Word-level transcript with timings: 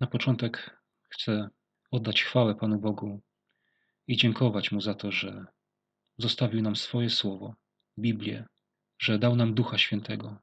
Na 0.00 0.06
początek 0.06 0.80
chcę 1.08 1.48
oddać 1.90 2.22
chwałę 2.22 2.54
Panu 2.54 2.78
Bogu 2.78 3.20
i 4.06 4.16
dziękować 4.16 4.72
Mu 4.72 4.80
za 4.80 4.94
to, 4.94 5.12
że 5.12 5.46
zostawił 6.18 6.62
nam 6.62 6.76
swoje 6.76 7.10
słowo, 7.10 7.54
Biblię, 7.98 8.46
że 8.98 9.18
dał 9.18 9.36
nam 9.36 9.54
Ducha 9.54 9.78
Świętego, 9.78 10.36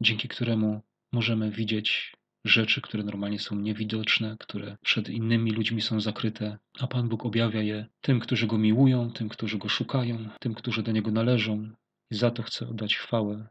dzięki 0.00 0.28
któremu 0.28 0.80
możemy 1.12 1.50
widzieć 1.50 2.12
rzeczy, 2.44 2.80
które 2.80 3.02
normalnie 3.04 3.38
są 3.38 3.56
niewidoczne, 3.56 4.36
które 4.38 4.76
przed 4.82 5.08
innymi 5.08 5.50
ludźmi 5.50 5.82
są 5.82 6.00
zakryte, 6.00 6.58
a 6.78 6.86
Pan 6.86 7.08
Bóg 7.08 7.24
objawia 7.26 7.62
je 7.62 7.86
tym, 8.00 8.20
którzy 8.20 8.46
Go 8.46 8.58
miłują, 8.58 9.10
tym, 9.10 9.28
którzy 9.28 9.58
Go 9.58 9.68
szukają, 9.68 10.28
tym, 10.40 10.54
którzy 10.54 10.82
do 10.82 10.92
Niego 10.92 11.10
należą. 11.10 11.70
I 12.10 12.14
za 12.14 12.30
to 12.30 12.42
chcę 12.42 12.68
oddać 12.68 12.96
chwałę 12.96 13.48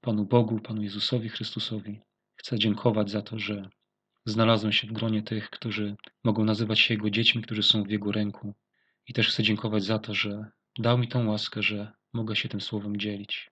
Panu 0.00 0.24
Bogu, 0.24 0.60
Panu 0.60 0.82
Jezusowi 0.82 1.28
Chrystusowi. 1.28 2.00
Chcę 2.36 2.58
dziękować 2.58 3.10
za 3.10 3.22
to, 3.22 3.38
że 3.38 3.70
znalazłem 4.30 4.72
się 4.72 4.86
w 4.86 4.92
gronie 4.92 5.22
tych, 5.22 5.50
którzy 5.50 5.96
mogą 6.24 6.44
nazywać 6.44 6.80
się 6.80 6.94
Jego 6.94 7.10
dziećmi, 7.10 7.42
którzy 7.42 7.62
są 7.62 7.82
w 7.82 7.90
Jego 7.90 8.12
ręku. 8.12 8.54
I 9.06 9.12
też 9.12 9.28
chcę 9.28 9.42
dziękować 9.42 9.84
za 9.84 9.98
to, 9.98 10.14
że 10.14 10.44
dał 10.78 10.98
mi 10.98 11.08
tą 11.08 11.28
łaskę, 11.28 11.62
że 11.62 11.92
mogę 12.12 12.36
się 12.36 12.48
tym 12.48 12.60
słowem 12.60 12.96
dzielić. 12.96 13.50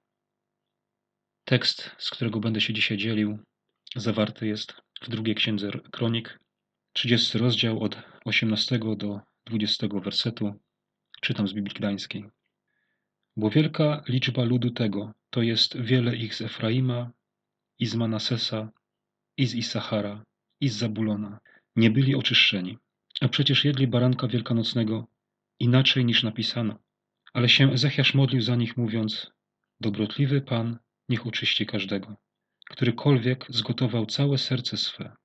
Tekst, 1.45 1.91
z 1.99 2.11
którego 2.11 2.41
będę 2.41 2.61
się 2.61 2.73
dzisiaj 2.73 2.99
dzielił, 2.99 3.39
zawarty 3.97 4.47
jest 4.47 4.75
w 5.03 5.09
drugiej 5.09 5.35
księdze 5.35 5.71
Kronik, 5.71 6.39
30 6.93 7.39
rozdział 7.39 7.81
od 7.81 8.03
18 8.25 8.79
do 8.79 9.21
20 9.47 9.87
wersetu. 9.89 10.55
Czytam 11.21 11.49
z 11.49 11.53
Biblii 11.53 11.75
Gdańskiej. 11.75 12.25
Bo 13.37 13.51
wielka 13.51 14.03
liczba 14.09 14.45
ludu 14.45 14.71
tego, 14.71 15.15
to 15.31 15.43
jest 15.43 15.81
wiele 15.81 16.17
ich 16.17 16.35
z 16.35 16.41
Efraima, 16.41 17.11
i 17.79 17.87
z 17.87 17.95
Manasesa, 17.95 18.69
i 19.37 19.47
z 19.47 19.55
Isachara, 19.55 20.25
i 20.61 20.69
Zabulona, 20.69 21.41
nie 21.77 21.91
byli 21.91 22.15
oczyszczeni. 22.15 22.79
A 23.21 23.29
przecież 23.29 23.65
jedli 23.65 23.87
baranka 23.87 24.29
wielkanocnego 24.29 25.07
inaczej 25.61 26.05
niż 26.05 26.23
napisano. 26.23 26.79
Ale 27.33 27.49
się 27.49 27.73
Ezechiasz 27.73 28.15
modlił 28.15 28.43
za 28.43 28.57
nich, 28.57 28.77
mówiąc: 28.77 29.31
Dobrotliwy 29.81 30.41
Pan 30.41 30.79
niech 31.09 31.27
oczyści 31.27 31.67
każdego, 31.67 32.17
którykolwiek 32.71 33.47
zgotował 33.49 34.07
całe 34.07 34.39
serce 34.39 34.77
swe, 34.77 35.17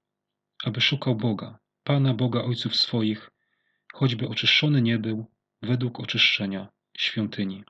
aby 0.64 0.82
szukał 0.82 1.16
Boga, 1.16 1.60
Pana 1.84 2.14
Boga 2.14 2.42
ojców 2.42 2.76
swoich, 2.76 3.32
choćby 3.94 4.28
oczyszczony 4.28 4.82
nie 4.82 5.00
był 5.00 5.32
według 5.62 6.00
oczyszczenia 6.00 6.68
świątyni. 6.98 7.64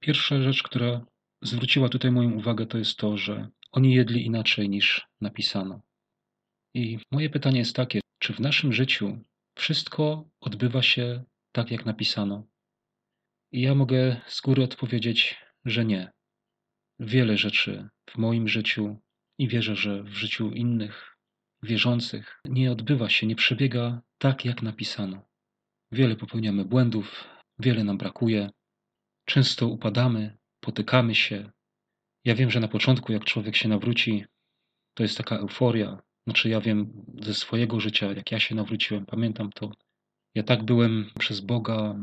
Pierwsza 0.00 0.42
rzecz, 0.42 0.62
która 0.62 1.06
zwróciła 1.42 1.88
tutaj 1.88 2.10
moją 2.10 2.32
uwagę, 2.32 2.66
to 2.66 2.78
jest 2.78 2.96
to, 2.96 3.16
że 3.16 3.48
oni 3.72 3.94
jedli 3.94 4.26
inaczej 4.26 4.68
niż 4.68 5.06
napisano. 5.20 5.82
I 6.74 6.98
moje 7.10 7.30
pytanie 7.30 7.58
jest 7.58 7.76
takie, 7.76 8.00
czy 8.18 8.32
w 8.32 8.40
naszym 8.40 8.72
życiu 8.72 9.18
wszystko 9.54 10.30
odbywa 10.40 10.82
się 10.82 11.24
tak, 11.52 11.70
jak 11.70 11.86
napisano? 11.86 12.46
I 13.52 13.60
ja 13.60 13.74
mogę 13.74 14.20
z 14.26 14.40
góry 14.40 14.62
odpowiedzieć, 14.62 15.36
że 15.64 15.84
nie. 15.84 16.12
Wiele 16.98 17.36
rzeczy 17.36 17.88
w 18.10 18.18
moim 18.18 18.48
życiu 18.48 18.96
i 19.38 19.48
wierzę, 19.48 19.76
że 19.76 20.02
w 20.02 20.14
życiu 20.14 20.50
innych 20.50 21.16
wierzących 21.62 22.40
nie 22.44 22.72
odbywa 22.72 23.08
się, 23.08 23.26
nie 23.26 23.36
przebiega 23.36 24.02
tak, 24.18 24.44
jak 24.44 24.62
napisano. 24.62 25.28
Wiele 25.92 26.16
popełniamy 26.16 26.64
błędów, 26.64 27.24
wiele 27.58 27.84
nam 27.84 27.98
brakuje, 27.98 28.50
często 29.24 29.66
upadamy, 29.66 30.38
potykamy 30.60 31.14
się. 31.14 31.50
Ja 32.28 32.34
wiem, 32.34 32.50
że 32.50 32.60
na 32.60 32.68
początku, 32.68 33.12
jak 33.12 33.24
człowiek 33.24 33.56
się 33.56 33.68
nawróci, 33.68 34.24
to 34.94 35.02
jest 35.02 35.18
taka 35.18 35.36
euforia. 35.36 35.98
Znaczy, 36.26 36.48
ja 36.48 36.60
wiem 36.60 37.04
ze 37.20 37.34
swojego 37.34 37.80
życia, 37.80 38.12
jak 38.12 38.32
ja 38.32 38.38
się 38.40 38.54
nawróciłem, 38.54 39.06
pamiętam 39.06 39.52
to. 39.52 39.72
Ja 40.34 40.42
tak 40.42 40.64
byłem 40.64 41.10
przez 41.18 41.40
Boga 41.40 41.94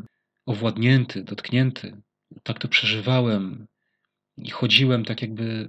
owładnięty, 0.45 1.23
dotknięty. 1.23 2.01
Tak 2.43 2.59
to 2.59 2.67
przeżywałem 2.67 3.67
i 4.37 4.49
chodziłem 4.49 5.05
tak 5.05 5.21
jakby, 5.21 5.67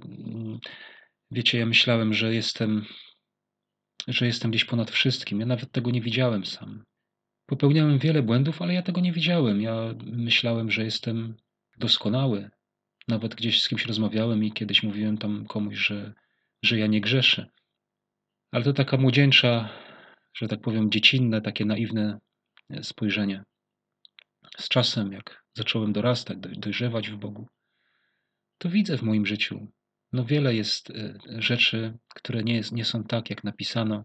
wiecie, 1.31 1.57
ja 1.57 1.65
myślałem, 1.65 2.13
że 2.13 2.33
jestem, 2.33 2.85
że 4.07 4.25
jestem 4.25 4.51
gdzieś 4.51 4.65
ponad 4.65 4.91
wszystkim. 4.91 5.39
Ja 5.39 5.45
nawet 5.45 5.71
tego 5.71 5.91
nie 5.91 6.01
widziałem 6.01 6.45
sam. 6.45 6.83
Popełniałem 7.45 7.99
wiele 7.99 8.23
błędów, 8.23 8.61
ale 8.61 8.73
ja 8.73 8.81
tego 8.81 9.01
nie 9.01 9.13
widziałem. 9.13 9.61
Ja 9.61 9.93
myślałem, 10.05 10.71
że 10.71 10.83
jestem 10.83 11.35
doskonały. 11.77 12.49
Nawet 13.07 13.35
gdzieś 13.35 13.61
z 13.61 13.67
kimś 13.67 13.85
rozmawiałem 13.85 14.43
i 14.43 14.51
kiedyś 14.51 14.83
mówiłem 14.83 15.17
tam 15.17 15.45
komuś, 15.45 15.75
że, 15.75 16.13
że 16.63 16.77
ja 16.77 16.87
nie 16.87 17.01
grzeszę. 17.01 17.49
Ale 18.51 18.63
to 18.63 18.73
taka 18.73 18.97
młodzieńcza, 18.97 19.69
że 20.33 20.47
tak 20.47 20.61
powiem, 20.61 20.91
dziecinne, 20.91 21.41
takie 21.41 21.65
naiwne 21.65 22.19
spojrzenie. 22.81 23.43
Z 24.57 24.69
czasem, 24.69 25.11
jak 25.11 25.43
zacząłem 25.53 25.93
dorastać, 25.93 26.37
dojrzewać 26.39 27.09
w 27.09 27.17
Bogu, 27.17 27.47
to 28.57 28.69
widzę 28.69 28.97
w 28.97 29.01
moim 29.01 29.25
życiu, 29.25 29.67
no 30.13 30.25
wiele 30.25 30.55
jest 30.55 30.89
e, 30.89 31.19
rzeczy, 31.27 31.97
które 32.15 32.43
nie, 32.43 32.55
jest, 32.55 32.71
nie 32.71 32.85
są 32.85 33.03
tak, 33.03 33.29
jak 33.29 33.43
napisano. 33.43 34.03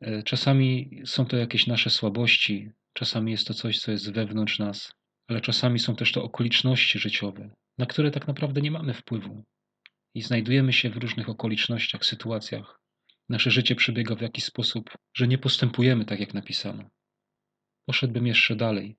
E, 0.00 0.22
czasami 0.22 1.02
są 1.04 1.26
to 1.26 1.36
jakieś 1.36 1.66
nasze 1.66 1.90
słabości, 1.90 2.70
czasami 2.92 3.32
jest 3.32 3.46
to 3.46 3.54
coś, 3.54 3.78
co 3.78 3.90
jest 3.90 4.12
wewnątrz 4.12 4.58
nas, 4.58 4.92
ale 5.28 5.40
czasami 5.40 5.78
są 5.78 5.96
też 5.96 6.12
to 6.12 6.24
okoliczności 6.24 6.98
życiowe, 6.98 7.50
na 7.78 7.86
które 7.86 8.10
tak 8.10 8.26
naprawdę 8.26 8.60
nie 8.60 8.70
mamy 8.70 8.94
wpływu. 8.94 9.44
I 10.14 10.22
znajdujemy 10.22 10.72
się 10.72 10.90
w 10.90 10.96
różnych 10.96 11.28
okolicznościach, 11.28 12.04
sytuacjach. 12.04 12.80
Nasze 13.28 13.50
życie 13.50 13.74
przebiega 13.74 14.14
w 14.14 14.20
jakiś 14.20 14.44
sposób, 14.44 14.90
że 15.14 15.28
nie 15.28 15.38
postępujemy 15.38 16.04
tak, 16.04 16.20
jak 16.20 16.34
napisano. 16.34 16.90
Poszedłbym 17.86 18.26
jeszcze 18.26 18.56
dalej. 18.56 18.96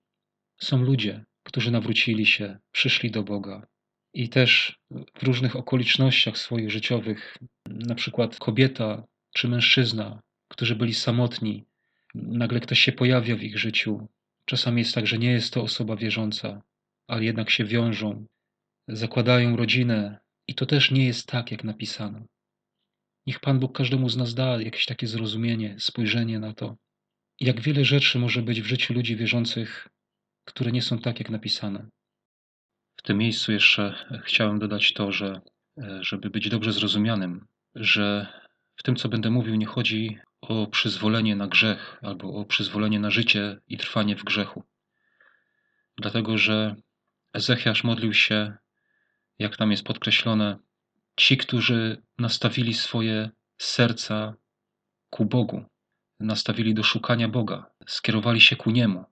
Są 0.62 0.84
ludzie, 0.84 1.26
którzy 1.44 1.72
nawrócili 1.72 2.26
się, 2.26 2.58
przyszli 2.72 3.12
do 3.12 3.24
Boga 3.24 3.68
i 4.14 4.30
też 4.30 4.80
w 5.18 5.24
różnych 5.24 5.56
okolicznościach 5.56 6.38
swoich 6.38 6.72
życiowych, 6.72 7.38
na 7.66 7.96
przykład 7.96 8.38
kobieta 8.38 9.04
czy 9.34 9.48
mężczyzna, 9.48 10.22
którzy 10.48 10.76
byli 10.76 10.94
samotni, 10.94 11.66
nagle 12.16 12.60
ktoś 12.60 12.80
się 12.80 12.92
pojawia 12.92 13.36
w 13.36 13.44
ich 13.44 13.58
życiu. 13.58 14.08
Czasami 14.50 14.82
jest 14.82 14.96
tak, 14.96 15.08
że 15.08 15.18
nie 15.18 15.32
jest 15.32 15.54
to 15.54 15.62
osoba 15.62 15.96
wierząca, 15.96 16.62
ale 17.08 17.24
jednak 17.24 17.50
się 17.50 17.66
wiążą, 17.66 18.26
zakładają 18.88 19.56
rodzinę 19.56 20.20
i 20.48 20.56
to 20.56 20.66
też 20.66 20.92
nie 20.92 21.06
jest 21.06 21.28
tak, 21.28 21.52
jak 21.52 21.64
napisano. 21.64 22.26
Niech 23.28 23.40
Pan 23.40 23.60
Bóg 23.60 23.78
każdemu 23.78 24.10
z 24.10 24.18
nas 24.18 24.34
da 24.34 24.62
jakieś 24.62 24.86
takie 24.86 25.08
zrozumienie, 25.08 25.76
spojrzenie 25.80 26.40
na 26.40 26.54
to, 26.54 26.78
jak 27.40 27.62
wiele 27.62 27.86
rzeczy 27.86 28.20
może 28.20 28.42
być 28.42 28.62
w 28.62 28.66
życiu 28.66 28.94
ludzi 28.94 29.16
wierzących, 29.16 29.88
które 30.46 30.72
nie 30.72 30.82
są 30.82 31.00
tak, 31.00 31.20
jak 31.20 31.30
napisane. 31.30 31.90
W 33.00 33.02
tym 33.02 33.18
miejscu 33.18 33.52
jeszcze 33.52 34.06
chciałem 34.24 34.60
dodać 34.60 34.94
to, 34.94 35.12
że 35.12 35.42
e, 35.78 36.00
żeby 36.02 36.30
być 36.30 36.50
dobrze 36.50 36.72
zrozumianym, 36.74 37.46
że 37.76 38.28
w 38.76 38.84
tym, 38.84 38.96
co 38.96 39.10
będę 39.10 39.30
mówił, 39.30 39.56
nie 39.56 39.66
chodzi 39.66 40.20
o 40.42 40.68
przyzwolenie 40.68 41.36
na 41.36 41.48
grzech 41.48 42.00
albo 42.02 42.34
o 42.34 42.46
przyzwolenie 42.46 43.00
na 43.00 43.12
życie 43.12 43.62
i 43.68 43.78
trwanie 43.78 44.16
w 44.16 44.24
grzechu. 44.24 44.64
Dlatego, 45.98 46.38
że 46.38 46.76
Ezechiasz 47.34 47.84
modlił 47.84 48.14
się, 48.14 48.58
jak 49.40 49.58
tam 49.58 49.72
jest 49.72 49.84
podkreślone, 49.84 50.58
ci, 51.16 51.38
którzy 51.38 52.02
nastawili 52.18 52.74
swoje 52.74 53.30
serca 53.58 54.34
ku 55.10 55.26
Bogu, 55.26 55.66
nastawili 56.20 56.74
do 56.74 56.84
szukania 56.84 57.30
Boga, 57.30 57.72
skierowali 57.88 58.42
się 58.42 58.56
ku 58.56 58.72
Niemu, 58.72 59.06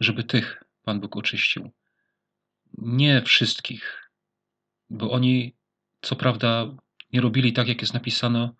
żeby 0.00 0.24
tych 0.24 0.64
Pan 0.82 1.00
Bóg 1.00 1.16
oczyścił. 1.16 1.70
Nie 2.78 3.22
wszystkich, 3.22 4.10
bo 4.90 5.10
oni, 5.10 5.56
co 6.00 6.16
prawda, 6.16 6.66
nie 7.12 7.20
robili 7.20 7.52
tak, 7.52 7.68
jak 7.68 7.80
jest 7.80 7.94
napisano, 7.94 8.54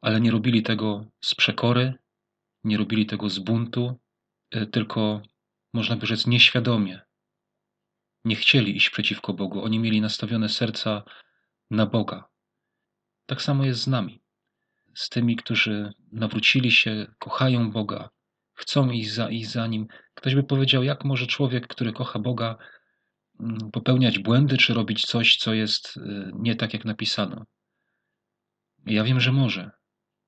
ale 0.00 0.20
nie 0.20 0.30
robili 0.30 0.62
tego 0.62 1.06
z 1.20 1.34
przekory, 1.34 1.94
nie 2.64 2.76
robili 2.76 3.06
tego 3.06 3.30
z 3.30 3.38
buntu, 3.38 4.00
e, 4.50 4.66
tylko 4.66 5.22
można 5.72 5.96
by 5.96 6.06
rzec 6.06 6.26
nieświadomie. 6.26 7.00
Nie 8.24 8.36
chcieli 8.36 8.76
iść 8.76 8.90
przeciwko 8.90 9.32
Bogu, 9.32 9.64
oni 9.64 9.78
mieli 9.78 10.00
nastawione 10.00 10.48
serca 10.48 11.02
na 11.70 11.86
Boga. 11.86 12.28
Tak 13.26 13.42
samo 13.42 13.64
jest 13.64 13.80
z 13.80 13.86
nami, 13.86 14.22
z 14.94 15.08
tymi, 15.08 15.36
którzy 15.36 15.92
nawrócili 16.12 16.70
się, 16.70 17.06
kochają 17.18 17.70
Boga, 17.70 18.10
chcą 18.54 18.90
iść 18.90 19.12
za, 19.12 19.30
iść 19.30 19.50
za 19.50 19.66
Nim. 19.66 19.86
Ktoś 20.14 20.34
by 20.34 20.42
powiedział, 20.42 20.82
jak 20.82 21.04
może 21.04 21.26
człowiek, 21.26 21.66
który 21.66 21.92
kocha 21.92 22.18
Boga, 22.18 22.56
mm, 23.40 23.58
popełniać 23.72 24.18
błędy, 24.18 24.56
czy 24.56 24.74
robić 24.74 25.06
coś, 25.06 25.36
co 25.36 25.54
jest 25.54 25.96
y, 25.96 26.30
nie 26.34 26.56
tak, 26.56 26.74
jak 26.74 26.84
napisano. 26.84 27.44
Ja 28.86 29.04
wiem, 29.04 29.20
że 29.20 29.32
może. 29.32 29.70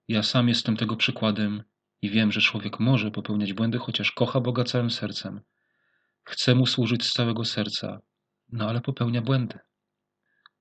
Ja 0.08 0.22
sam 0.22 0.48
jestem 0.48 0.76
tego 0.76 0.96
przykładem 0.96 1.62
i 2.02 2.10
wiem, 2.10 2.32
że 2.32 2.40
człowiek 2.40 2.80
może 2.80 3.10
popełniać 3.10 3.52
błędy, 3.52 3.78
chociaż 3.78 4.12
kocha 4.12 4.40
Boga 4.40 4.64
całym 4.64 4.90
sercem. 4.90 5.40
Chce 6.24 6.54
mu 6.54 6.66
służyć 6.66 7.04
z 7.04 7.12
całego 7.12 7.44
serca, 7.44 8.00
no 8.48 8.68
ale 8.68 8.80
popełnia 8.80 9.22
błędy. 9.22 9.58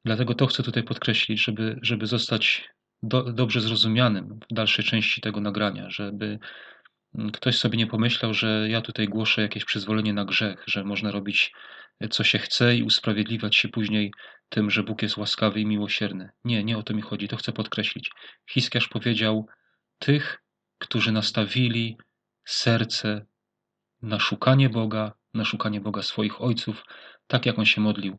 Dlatego 0.06 0.34
to 0.36 0.48
chcę 0.48 0.64
tutaj 0.64 0.84
podkreślić, 0.84 1.44
żeby, 1.44 1.80
żeby 1.82 2.08
zostać 2.08 2.70
do, 3.04 3.24
dobrze 3.24 3.62
zrozumianym 3.62 4.40
w 4.52 4.54
dalszej 4.54 4.86
części 4.86 5.22
tego 5.22 5.42
nagrania, 5.42 5.90
żeby 5.90 6.40
ktoś 7.34 7.58
sobie 7.58 7.78
nie 7.78 7.88
pomyślał, 7.88 8.34
że 8.34 8.68
ja 8.70 8.82
tutaj 8.82 9.08
głoszę 9.08 9.42
jakieś 9.42 9.66
przyzwolenie 9.66 10.14
na 10.14 10.26
grzech, 10.26 10.64
że 10.68 10.84
można 10.84 11.12
robić 11.12 11.52
co 12.10 12.24
się 12.24 12.40
chce 12.40 12.76
i 12.76 12.84
usprawiedliwiać 12.84 13.56
się 13.56 13.70
później 13.70 14.12
tym, 14.50 14.70
że 14.70 14.84
Bóg 14.84 15.02
jest 15.02 15.18
łaskawy 15.18 15.62
i 15.62 15.66
miłosierny. 15.66 16.30
Nie, 16.44 16.64
nie 16.64 16.78
o 16.78 16.84
to 16.84 16.94
mi 16.94 17.02
chodzi, 17.02 17.28
to 17.28 17.38
chcę 17.38 17.52
podkreślić. 17.52 18.12
Hiskiarz 18.50 18.88
powiedział 18.88 19.48
tych, 20.00 20.44
którzy 20.78 21.12
nastawili 21.12 21.98
serce 22.46 23.26
na 24.02 24.20
szukanie 24.20 24.70
Boga, 24.70 25.14
na 25.34 25.46
szukanie 25.46 25.82
Boga 25.82 26.02
swoich 26.02 26.42
ojców, 26.42 26.84
tak 27.28 27.46
jak 27.46 27.60
on 27.60 27.66
się 27.66 27.82
modlił. 27.82 28.18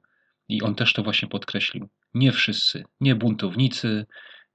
I 0.48 0.62
on 0.62 0.74
też 0.74 0.92
to 0.92 1.02
właśnie 1.02 1.28
podkreślił. 1.28 1.88
Nie 2.14 2.32
wszyscy, 2.32 2.84
nie 3.00 3.14
buntownicy, 3.14 4.06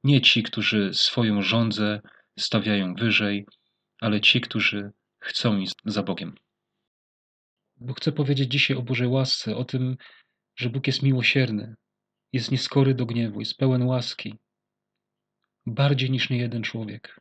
nie 0.04 0.22
ci, 0.22 0.44
którzy 0.44 0.94
swoją 0.94 1.42
żądzę 1.42 2.02
stawiają 2.40 2.94
wyżej, 2.94 3.46
ale 4.04 4.22
ci, 4.22 4.42
którzy 4.42 4.92
chcą 5.20 5.58
iść 5.58 5.76
za 5.86 6.04
Bogiem. 6.04 6.36
Bo 7.76 7.94
chcę 7.94 8.12
powiedzieć 8.12 8.52
dzisiaj 8.52 8.78
o 8.78 8.82
Bożej 8.82 9.08
łasce, 9.08 9.56
o 9.56 9.66
tym, 9.66 9.98
że 10.56 10.70
Bóg 10.70 10.88
jest 10.88 11.04
miłosierny, 11.04 11.76
jest 12.34 12.52
nieskory 12.52 12.94
do 12.94 13.06
gniewu, 13.06 13.40
jest 13.40 13.58
pełen 13.58 13.84
łaski. 13.84 14.36
Bardziej 15.66 16.12
niż 16.12 16.30
niejeden 16.30 16.64
człowiek. 16.64 17.20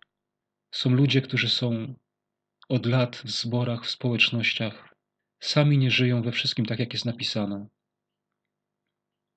Są 0.71 0.91
ludzie, 0.91 1.23
którzy 1.23 1.49
są 1.49 1.95
od 2.69 2.87
lat 2.87 3.17
w 3.17 3.31
zborach, 3.31 3.85
w 3.85 3.91
społecznościach, 3.91 4.95
sami 5.41 5.79
nie 5.79 5.91
żyją 5.91 6.23
we 6.23 6.33
wszystkim 6.33 6.67
tak, 6.67 6.79
jak 6.79 6.93
jest 6.93 7.05
napisane, 7.05 7.67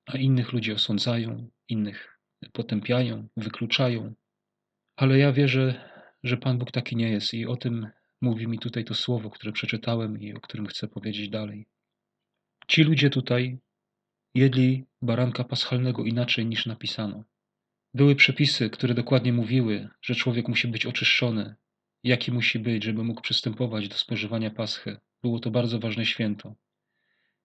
a 0.06 0.18
innych 0.18 0.52
ludzi 0.52 0.72
osądzają, 0.72 1.50
innych 1.68 2.18
potępiają, 2.52 3.28
wykluczają. 3.36 4.14
Ale 4.96 5.18
ja 5.18 5.32
wierzę, 5.32 5.95
że 6.26 6.36
Pan 6.36 6.58
Bóg 6.58 6.70
taki 6.70 6.96
nie 6.96 7.10
jest 7.10 7.34
i 7.34 7.46
o 7.46 7.56
tym 7.56 7.86
mówi 8.20 8.46
mi 8.48 8.58
tutaj 8.58 8.84
to 8.84 8.94
słowo, 8.94 9.30
które 9.30 9.52
przeczytałem 9.52 10.20
i 10.20 10.34
o 10.34 10.40
którym 10.40 10.66
chcę 10.66 10.88
powiedzieć 10.88 11.28
dalej. 11.28 11.66
Ci 12.68 12.82
ludzie 12.82 13.10
tutaj 13.10 13.58
jedli 14.34 14.84
baranka 15.02 15.44
paschalnego 15.44 16.04
inaczej 16.04 16.46
niż 16.46 16.66
napisano. 16.66 17.24
Były 17.94 18.16
przepisy, 18.16 18.70
które 18.70 18.94
dokładnie 18.94 19.32
mówiły, 19.32 19.88
że 20.02 20.14
człowiek 20.14 20.48
musi 20.48 20.68
być 20.68 20.86
oczyszczony, 20.86 21.54
jaki 22.02 22.32
musi 22.32 22.58
być, 22.58 22.84
żeby 22.84 23.04
mógł 23.04 23.20
przystępować 23.20 23.88
do 23.88 23.96
spożywania 23.96 24.50
paschy. 24.50 24.96
Było 25.22 25.40
to 25.40 25.50
bardzo 25.50 25.78
ważne 25.78 26.06
święto. 26.06 26.54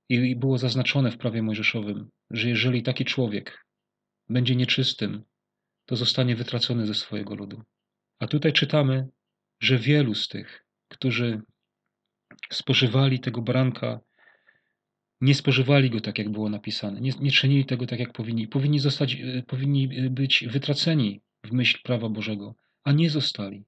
I 0.09 0.35
było 0.35 0.57
zaznaczone 0.57 1.11
w 1.11 1.17
prawie 1.17 1.41
mojżeszowym, 1.41 2.09
że 2.31 2.49
jeżeli 2.49 2.83
taki 2.83 3.05
człowiek 3.05 3.65
będzie 4.29 4.55
nieczystym, 4.55 5.23
to 5.85 5.95
zostanie 5.95 6.35
wytracony 6.35 6.87
ze 6.87 6.93
swojego 6.93 7.35
ludu. 7.35 7.63
A 8.21 8.27
tutaj 8.27 8.53
czytamy, 8.53 9.07
że 9.59 9.77
wielu 9.77 10.15
z 10.15 10.27
tych, 10.27 10.65
którzy 10.87 11.41
spożywali 12.51 13.19
tego 13.19 13.41
baranka, 13.41 13.99
nie 15.21 15.35
spożywali 15.35 15.89
go 15.89 16.01
tak, 16.01 16.17
jak 16.17 16.29
było 16.29 16.49
napisane, 16.49 17.01
nie, 17.01 17.11
nie 17.19 17.31
czynili 17.31 17.65
tego 17.65 17.85
tak, 17.85 17.99
jak 17.99 18.13
powinni. 18.13 18.47
Powinni, 18.47 18.79
zostać, 18.79 19.15
e, 19.15 19.43
powinni 19.47 20.09
być 20.09 20.45
wytraceni 20.47 21.21
w 21.45 21.51
myśl 21.51 21.79
prawa 21.83 22.09
Bożego, 22.09 22.55
a 22.83 22.91
nie 22.91 23.09
zostali. 23.09 23.65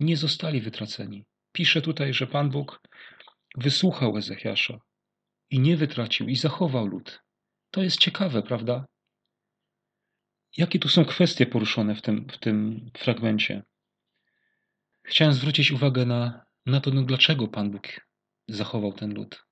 Nie 0.00 0.16
zostali 0.16 0.60
wytraceni. 0.60 1.24
Pisze 1.52 1.82
tutaj, 1.82 2.14
że 2.14 2.26
Pan 2.26 2.50
Bóg 2.50 2.80
wysłuchał 3.56 4.16
Ezechiasza 4.16 4.78
i 5.50 5.60
nie 5.60 5.76
wytracił 5.76 6.28
i 6.28 6.36
zachował 6.36 6.86
lud. 6.86 7.22
To 7.70 7.82
jest 7.82 7.98
ciekawe, 7.98 8.42
prawda? 8.42 8.86
Jakie 10.56 10.78
tu 10.78 10.88
są 10.88 11.04
kwestie 11.04 11.46
poruszone 11.46 11.94
w 11.94 12.02
tym, 12.02 12.28
w 12.28 12.38
tym 12.38 12.90
fragmencie? 12.98 13.62
Chciałem 15.02 15.34
zwrócić 15.34 15.70
uwagę 15.70 16.06
na, 16.06 16.46
na 16.66 16.80
to, 16.80 16.90
no 16.90 17.02
dlaczego 17.02 17.48
Pan 17.48 17.70
Bóg 17.70 17.86
zachował 18.48 18.92
ten 18.92 19.14
lud. 19.14 19.44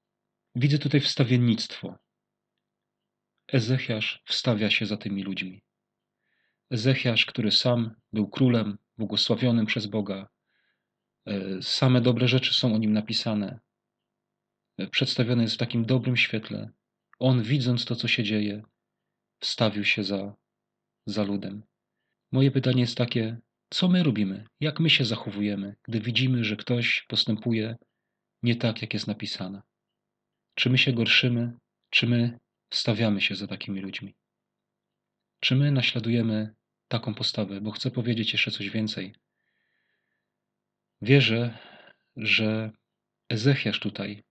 Widzę 0.54 0.78
tutaj 0.78 1.00
wstawiennictwo. 1.00 1.98
Ezechiasz 3.52 4.22
wstawia 4.24 4.70
się 4.70 4.86
za 4.86 4.96
tymi 4.96 5.22
ludźmi. 5.22 5.62
Ezechiasz, 6.70 7.26
który 7.26 7.50
sam 7.50 7.94
był 8.12 8.28
królem, 8.28 8.78
błogosławionym 8.98 9.66
przez 9.66 9.86
Boga. 9.86 10.28
E, 11.26 11.62
same 11.62 12.00
dobre 12.00 12.28
rzeczy 12.28 12.54
są 12.54 12.74
o 12.74 12.78
nim 12.78 12.92
napisane. 12.92 13.60
E, 14.78 14.86
przedstawiony 14.86 15.42
jest 15.42 15.54
w 15.54 15.58
takim 15.58 15.84
dobrym 15.84 16.16
świetle. 16.16 16.70
On, 17.18 17.42
widząc 17.42 17.84
to, 17.84 17.96
co 17.96 18.08
się 18.08 18.24
dzieje, 18.24 18.62
wstawił 19.40 19.84
się 19.84 20.04
za, 20.04 20.34
za 21.06 21.22
ludem. 21.22 21.62
Moje 22.32 22.50
pytanie 22.50 22.80
jest 22.80 22.96
takie: 22.96 23.36
co 23.70 23.88
my 23.88 24.02
robimy? 24.02 24.46
Jak 24.60 24.80
my 24.80 24.90
się 24.90 25.04
zachowujemy, 25.04 25.76
gdy 25.82 26.00
widzimy, 26.00 26.44
że 26.44 26.56
ktoś 26.56 27.04
postępuje 27.08 27.76
nie 28.42 28.56
tak, 28.56 28.82
jak 28.82 28.94
jest 28.94 29.06
napisane? 29.06 29.62
Czy 30.54 30.70
my 30.70 30.78
się 30.78 30.92
gorszymy, 30.92 31.52
czy 31.90 32.06
my 32.06 32.38
stawiamy 32.72 33.20
się 33.20 33.34
za 33.34 33.46
takimi 33.46 33.80
ludźmi? 33.80 34.14
Czy 35.40 35.56
my 35.56 35.72
naśladujemy 35.72 36.54
taką 36.88 37.14
postawę? 37.14 37.60
Bo 37.60 37.70
chcę 37.70 37.90
powiedzieć 37.90 38.32
jeszcze 38.32 38.50
coś 38.50 38.70
więcej. 38.70 39.14
Wierzę, 41.02 41.58
że 42.16 42.70
Ezechiasz 43.28 43.80
tutaj, 43.80 44.22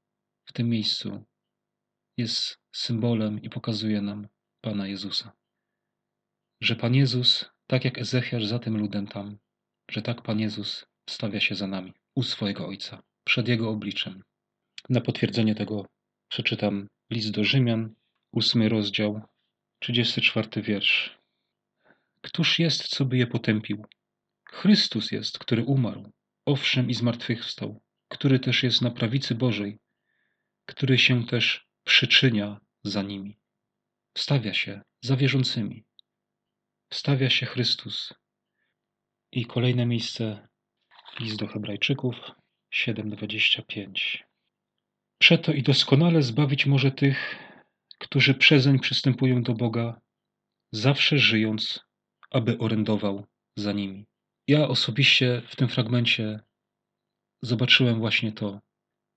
w 0.46 0.54
tym 0.54 0.70
miejscu, 0.70 1.24
jest 2.18 2.60
symbolem 2.72 3.42
i 3.42 3.50
pokazuje 3.50 4.02
nam 4.02 4.28
Pana 4.62 4.88
Jezusa. 4.88 5.43
Że 6.64 6.76
Pan 6.76 6.96
Jezus 6.96 7.46
tak 7.68 7.86
jak 7.86 7.98
Ezechiasz 7.98 8.46
za 8.46 8.60
tym 8.60 8.78
ludem 8.78 9.08
tam, 9.08 9.38
że 9.92 10.02
tak 10.02 10.22
Pan 10.22 10.40
Jezus 10.40 10.86
stawia 11.10 11.40
się 11.40 11.56
za 11.56 11.68
nami, 11.68 11.94
u 12.16 12.24
swojego 12.24 12.68
Ojca, 12.68 13.04
przed 13.24 13.48
Jego 13.48 13.70
obliczem. 13.70 14.24
Na 14.90 15.02
potwierdzenie 15.02 15.56
tego 15.56 15.86
przeczytam 16.28 16.88
list 17.10 17.32
do 17.32 17.44
Rzymian, 17.44 17.96
ósmy 18.32 18.70
rozdział, 18.70 19.22
34 19.80 20.62
wiersz. 20.62 21.20
Któż 22.22 22.60
jest, 22.60 22.88
co 22.88 23.06
by 23.06 23.18
je 23.18 23.28
potępił? 23.28 23.86
Chrystus 24.50 25.12
jest, 25.12 25.40
który 25.40 25.64
umarł, 25.64 26.12
owszem 26.46 26.90
i 26.90 26.94
zmartwychwstał, 26.94 27.82
który 28.08 28.40
też 28.40 28.64
jest 28.64 28.82
na 28.82 28.92
prawicy 28.92 29.36
Bożej, 29.36 29.80
który 30.66 30.98
się 30.98 31.26
też 31.26 31.68
przyczynia 31.84 32.60
za 32.84 33.02
nimi. 33.02 33.38
Wstawia 34.14 34.54
się 34.54 34.82
za 35.02 35.16
wierzącymi, 35.16 35.86
stawia 36.94 37.30
się 37.30 37.46
Chrystus. 37.46 38.14
I 39.32 39.46
kolejne 39.46 39.86
miejsce, 39.86 40.48
list 41.20 41.40
do 41.40 41.48
Hebrajczyków 41.48 42.16
7:25. 42.74 44.24
Przeto 45.18 45.54
i 45.54 45.64
doskonale 45.64 46.24
zbawić 46.24 46.66
może 46.66 46.92
tych, 46.92 47.40
którzy 48.00 48.34
przezeń 48.34 48.80
przystępują 48.80 49.44
do 49.44 49.54
Boga, 49.54 50.02
zawsze 50.72 51.18
żyjąc, 51.18 51.80
aby 52.32 52.58
orędował 52.58 53.26
za 53.58 53.72
nimi. 53.72 54.06
Ja 54.48 54.68
osobiście 54.68 55.42
w 55.48 55.56
tym 55.56 55.70
fragmencie 55.70 56.40
zobaczyłem 57.42 58.00
właśnie 58.00 58.32
to, 58.32 58.60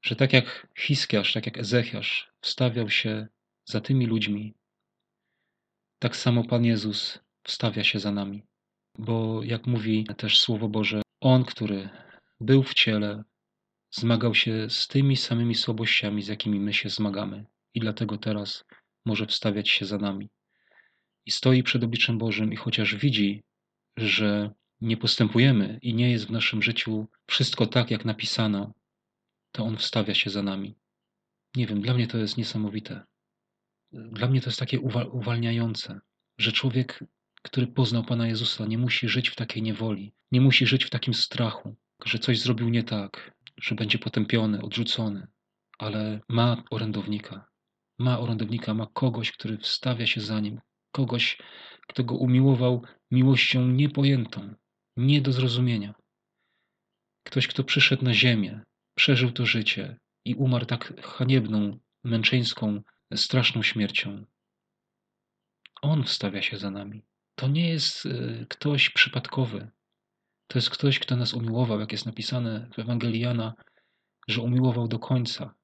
że 0.03 0.17
tak 0.17 0.33
jak 0.33 0.69
Hiskiarz, 0.79 1.33
tak 1.33 1.47
jak 1.47 1.59
Ezechiasz 1.59 2.33
wstawiał 2.41 2.91
się 2.91 3.27
za 3.65 3.81
tymi 3.81 4.07
ludźmi, 4.07 4.55
tak 5.99 6.17
samo 6.17 6.45
Pan 6.45 6.65
Jezus 6.65 7.26
wstawia 7.47 7.85
się 7.85 7.99
za 7.99 8.13
nami. 8.13 8.43
Bo 8.99 9.43
jak 9.43 9.67
mówi 9.67 10.07
też 10.17 10.39
Słowo 10.39 10.69
Boże, 10.69 11.03
On, 11.21 11.45
który 11.45 11.89
był 12.41 12.63
w 12.63 12.75
ciele, 12.75 13.25
zmagał 13.91 14.35
się 14.35 14.71
z 14.71 14.89
tymi 14.89 15.17
samymi 15.17 15.55
słabościami, 15.55 16.23
z 16.23 16.29
jakimi 16.29 16.61
my 16.61 16.73
się 16.73 16.89
zmagamy, 16.89 17.47
i 17.75 17.81
dlatego 17.81 18.19
teraz 18.19 18.65
może 19.05 19.27
wstawiać 19.27 19.71
się 19.71 19.87
za 19.87 19.99
nami. 19.99 20.29
I 21.27 21.31
stoi 21.31 21.63
przed 21.63 21.85
obliczem 21.85 22.19
Bożym, 22.19 22.53
i 22.53 22.57
chociaż 22.57 22.95
widzi, 22.95 23.43
że 23.97 24.51
nie 24.81 24.97
postępujemy 24.97 25.79
i 25.83 25.95
nie 25.95 26.11
jest 26.11 26.27
w 26.27 26.31
naszym 26.31 26.63
życiu 26.63 27.07
wszystko 27.27 27.67
tak, 27.67 27.91
jak 27.91 28.05
napisano, 28.05 28.73
to 29.53 29.65
On 29.65 29.77
wstawia 29.77 30.15
się 30.15 30.31
za 30.31 30.43
nami. 30.43 30.77
Nie 31.57 31.67
wiem, 31.67 31.81
dla 31.81 31.95
mnie 31.95 32.07
to 32.07 32.19
jest 32.19 32.37
niesamowite. 32.37 33.05
Dla 33.93 34.29
mnie 34.29 34.41
to 34.41 34.49
jest 34.49 34.59
takie 34.59 34.81
uwalniające, 35.13 36.01
że 36.39 36.53
człowiek 36.53 37.05
który 37.47 37.67
poznał 37.67 38.05
Pana 38.05 38.27
Jezusa, 38.27 38.67
nie 38.67 38.79
musi 38.79 39.09
żyć 39.09 39.29
w 39.29 39.37
takiej 39.37 39.63
niewoli, 39.63 40.13
nie 40.33 40.41
musi 40.41 40.67
żyć 40.67 40.85
w 40.85 40.91
takim 40.91 41.15
strachu, 41.15 41.77
że 42.05 42.19
coś 42.19 42.41
zrobił 42.41 42.69
nie 42.69 42.85
tak, 42.85 43.35
że 43.57 43.75
będzie 43.75 43.99
potępiony, 43.99 44.63
odrzucony, 44.63 45.27
ale 45.79 46.21
ma 46.29 46.63
orędownika. 46.71 47.47
Ma 47.99 48.19
orędownika, 48.19 48.75
ma 48.75 48.87
kogoś, 48.87 49.33
który 49.33 49.59
wstawia 49.59 50.07
się 50.07 50.21
za 50.21 50.41
nim, 50.41 50.61
kogoś, 50.93 51.39
kto 51.87 52.05
go 52.05 52.15
umiłował 52.15 52.83
miłością 53.11 53.67
niepojętą, 53.67 54.55
nie 54.97 55.21
do 55.21 55.33
zrozumienia. 55.33 55.95
Ktoś, 57.27 57.49
kto 57.49 57.65
przyszedł 57.65 58.05
na 58.05 58.15
ziemię, 58.15 58.61
przeżył 58.95 59.33
to 59.33 59.47
życie 59.47 59.99
i 60.25 60.35
umarł 60.35 60.67
tak 60.67 61.01
haniebną, 61.01 61.79
męczeńską, 62.05 62.83
straszną 63.15 63.63
śmiercią. 63.63 64.25
On 65.83 66.05
wstawia 66.05 66.43
się 66.43 66.59
za 66.59 66.71
nami. 66.71 67.03
To 67.37 67.49
nie 67.49 67.69
jest 67.69 68.07
y, 68.07 68.47
ktoś 68.49 68.91
przypadkowy. 68.91 69.71
To 70.47 70.59
jest 70.59 70.71
ktoś, 70.71 70.99
kto 70.99 71.17
nas 71.17 71.35
umiłował, 71.35 71.81
jak 71.81 71.93
jest 71.93 72.07
napisane 72.07 72.69
w 72.75 72.79
Ewangelii 72.79 73.21
Jana, 73.21 73.55
że 74.29 74.43
umiłował 74.43 74.89
do 74.89 74.99
końca. 74.99 75.55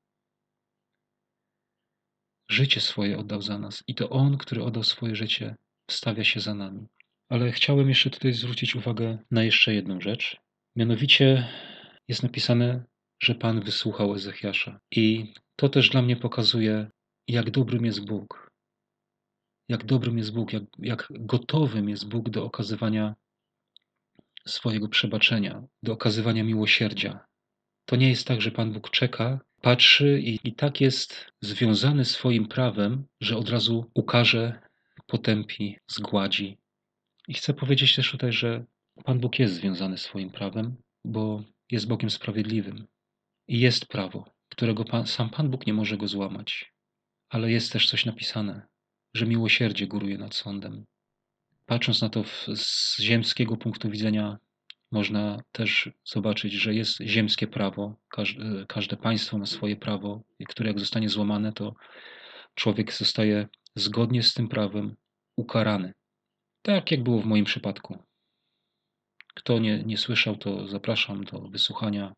Życie 2.50 2.80
swoje 2.80 3.18
oddał 3.18 3.42
za 3.42 3.58
nas 3.58 3.84
i 3.86 3.94
to 3.94 4.10
On, 4.10 4.38
który 4.38 4.64
oddał 4.64 4.82
swoje 4.82 5.16
życie, 5.16 5.56
wstawia 5.86 6.24
się 6.24 6.40
za 6.40 6.54
nami. 6.54 6.86
Ale 7.28 7.52
chciałem 7.52 7.88
jeszcze 7.88 8.10
tutaj 8.10 8.32
zwrócić 8.32 8.76
uwagę 8.76 9.18
na 9.30 9.44
jeszcze 9.44 9.74
jedną 9.74 10.00
rzecz. 10.00 10.36
Mianowicie 10.76 11.48
jest 12.08 12.22
napisane, 12.22 12.84
że 13.22 13.34
Pan 13.34 13.60
wysłuchał 13.60 14.14
Ezechiasza. 14.14 14.80
I 14.90 15.34
to 15.56 15.68
też 15.68 15.90
dla 15.90 16.02
mnie 16.02 16.16
pokazuje, 16.16 16.90
jak 17.28 17.50
dobrym 17.50 17.84
jest 17.84 18.06
Bóg. 18.06 18.51
Jak 19.68 19.84
dobrym 19.84 20.18
jest 20.18 20.32
Bóg, 20.32 20.52
jak, 20.52 20.62
jak 20.78 21.08
gotowym 21.10 21.88
jest 21.88 22.08
Bóg 22.08 22.30
do 22.30 22.44
okazywania 22.44 23.14
swojego 24.46 24.88
przebaczenia, 24.88 25.62
do 25.82 25.92
okazywania 25.92 26.44
miłosierdzia. 26.44 27.26
To 27.84 27.96
nie 27.96 28.08
jest 28.08 28.26
tak, 28.26 28.40
że 28.40 28.50
Pan 28.50 28.72
Bóg 28.72 28.90
czeka, 28.90 29.40
patrzy 29.60 30.20
i, 30.20 30.38
i 30.44 30.54
tak 30.54 30.80
jest 30.80 31.26
związany 31.40 32.04
swoim 32.04 32.48
prawem, 32.48 33.06
że 33.20 33.36
od 33.36 33.48
razu 33.48 33.90
ukaże, 33.94 34.60
potępi, 35.06 35.78
zgładzi. 35.86 36.58
I 37.28 37.34
chcę 37.34 37.54
powiedzieć 37.54 37.96
też 37.96 38.10
tutaj, 38.10 38.32
że 38.32 38.64
Pan 39.04 39.20
Bóg 39.20 39.38
jest 39.38 39.54
związany 39.54 39.98
swoim 39.98 40.30
prawem, 40.30 40.76
bo 41.04 41.42
jest 41.70 41.88
Bogiem 41.88 42.10
sprawiedliwym. 42.10 42.86
I 43.48 43.60
jest 43.60 43.86
prawo, 43.86 44.30
którego 44.48 44.84
pan, 44.84 45.06
sam 45.06 45.30
Pan 45.30 45.50
Bóg 45.50 45.66
nie 45.66 45.74
może 45.74 45.96
go 45.96 46.08
złamać. 46.08 46.72
Ale 47.28 47.50
jest 47.50 47.72
też 47.72 47.90
coś 47.90 48.04
napisane, 48.04 48.66
że 49.14 49.26
miłosierdzie 49.26 49.86
góruje 49.86 50.18
nad 50.18 50.34
sądem. 50.34 50.84
Patrząc 51.66 52.02
na 52.02 52.08
to 52.08 52.24
z 52.54 52.98
ziemskiego 53.00 53.56
punktu 53.56 53.90
widzenia, 53.90 54.38
można 54.90 55.42
też 55.52 55.90
zobaczyć, 56.04 56.52
że 56.52 56.74
jest 56.74 57.00
ziemskie 57.00 57.46
prawo. 57.46 57.96
Każde, 58.08 58.66
każde 58.68 58.96
państwo 58.96 59.38
ma 59.38 59.46
swoje 59.46 59.76
prawo, 59.76 60.22
które 60.48 60.68
jak 60.68 60.78
zostanie 60.78 61.08
złamane, 61.08 61.52
to 61.52 61.74
człowiek 62.54 62.92
zostaje 62.92 63.48
zgodnie 63.76 64.22
z 64.22 64.34
tym 64.34 64.48
prawem 64.48 64.96
ukarany. 65.36 65.94
Tak 66.62 66.90
jak 66.90 67.02
było 67.02 67.22
w 67.22 67.26
moim 67.26 67.44
przypadku. 67.44 67.98
Kto 69.34 69.58
nie, 69.58 69.82
nie 69.84 69.98
słyszał, 69.98 70.36
to 70.36 70.68
zapraszam 70.68 71.24
do 71.24 71.38
wysłuchania 71.38 72.14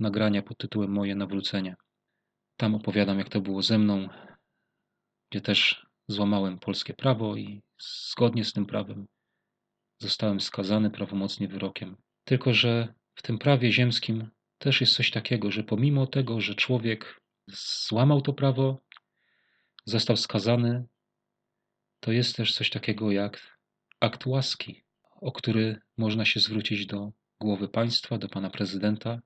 nagrania 0.00 0.42
pod 0.42 0.58
tytułem 0.58 0.92
Moje 0.92 1.14
nawrócenie. 1.14 1.76
Tam 2.56 2.74
opowiadam, 2.74 3.18
jak 3.18 3.28
to 3.28 3.40
było 3.40 3.62
ze 3.62 3.78
mną, 3.78 4.08
gdzie 5.30 5.40
też 5.40 5.85
złamałem 6.08 6.58
polskie 6.58 6.94
prawo 6.94 7.36
i 7.36 7.62
zgodnie 8.10 8.44
z 8.44 8.52
tym 8.52 8.66
prawem 8.66 9.06
zostałem 9.98 10.40
skazany 10.40 10.90
prawomocnie 10.90 11.48
wyrokiem. 11.48 11.96
Tylko, 12.24 12.54
że 12.54 12.94
w 13.14 13.22
tym 13.22 13.38
prawie 13.38 13.72
ziemskim 13.72 14.30
też 14.58 14.80
jest 14.80 14.94
coś 14.94 15.10
takiego, 15.10 15.50
że 15.50 15.64
pomimo 15.64 16.06
tego, 16.06 16.40
że 16.40 16.54
człowiek 16.54 17.20
złamał 17.88 18.20
to 18.20 18.32
prawo, 18.32 18.82
został 19.84 20.16
skazany, 20.16 20.86
to 22.00 22.12
jest 22.12 22.36
też 22.36 22.54
coś 22.54 22.70
takiego 22.70 23.10
jak 23.12 23.58
akt 24.00 24.26
łaski, 24.26 24.84
o 25.20 25.32
który 25.32 25.80
można 25.96 26.24
się 26.24 26.40
zwrócić 26.40 26.86
do 26.86 27.12
głowy 27.40 27.68
państwa, 27.68 28.18
do 28.18 28.28
pana 28.28 28.50
prezydenta, 28.50 29.20